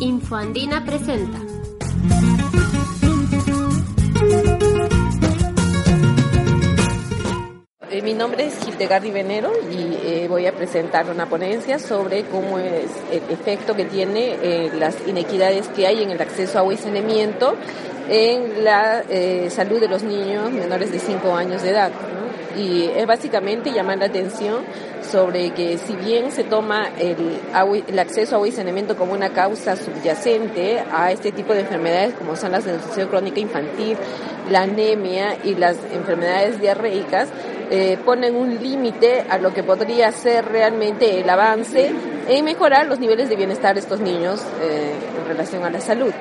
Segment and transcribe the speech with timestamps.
[0.00, 1.38] Infoandina presenta.
[7.90, 12.58] Eh, mi nombre es Gildegardi Venero y eh, voy a presentar una ponencia sobre cómo
[12.58, 16.74] es el efecto que tiene eh, las inequidades que hay en el acceso a agua
[16.74, 17.54] y saneamiento
[18.10, 19.02] en la
[19.48, 21.90] salud de los niños menores de 5 años de edad.
[22.56, 24.64] Y es básicamente llamar la atención
[25.10, 27.38] sobre que si bien se toma el,
[27.86, 32.14] el acceso a agua y saneamiento como una causa subyacente a este tipo de enfermedades
[32.14, 33.96] como son la desnutrición crónica infantil,
[34.50, 37.28] la anemia y las enfermedades diarreicas,
[37.70, 41.90] eh, ponen un límite a lo que podría ser realmente el avance
[42.28, 46.12] en mejorar los niveles de bienestar de estos niños eh, en relación a la salud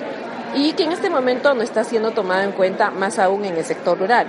[0.56, 3.66] y que en este momento no está siendo tomado en cuenta más aún en el
[3.66, 4.28] sector rural.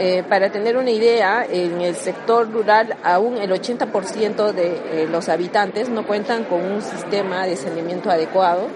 [0.00, 5.28] Eh, para tener una idea, en el sector rural aún el 80% de eh, los
[5.28, 8.68] habitantes no cuentan con un sistema de saneamiento adecuado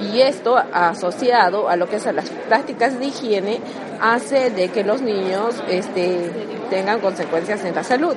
[0.00, 3.60] y esto asociado a lo que son las prácticas de higiene
[4.00, 6.30] hace de que los niños este,
[6.70, 8.14] tengan consecuencias en la salud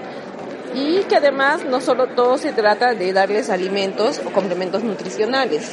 [0.76, 5.72] y que además no solo todo se trata de darles alimentos o complementos nutricionales,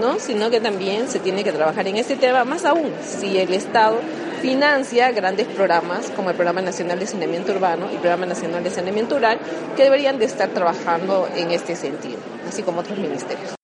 [0.00, 0.20] ¿no?
[0.20, 3.96] sino que también se tiene que trabajar en este tema, más aún si el Estado
[4.44, 8.68] financia grandes programas como el Programa Nacional de Saneamiento Urbano y el Programa Nacional de
[8.68, 9.38] Saneamiento Rural
[9.74, 13.54] que deberían de estar trabajando en este sentido, así como otros ministerios.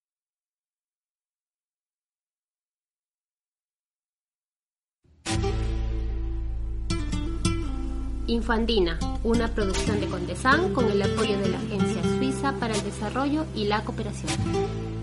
[8.26, 13.44] Infandina, una producción de Condesan con el apoyo de la Agencia Suiza para el Desarrollo
[13.54, 14.99] y la Cooperación.